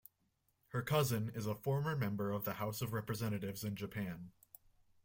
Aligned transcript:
Her 0.69 0.81
cousin 0.81 1.29
is 1.35 1.45
a 1.45 1.53
former 1.53 1.95
member 1.95 2.31
of 2.31 2.43
the 2.43 2.53
House 2.55 2.81
of 2.81 2.91
Representatives 2.91 3.63
in 3.63 3.75
Japan. 3.75 4.31